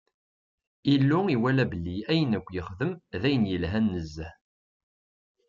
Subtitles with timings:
[0.93, 4.33] Illu iwala belli ayen akk yexdem d ayen yelhan nezzeh.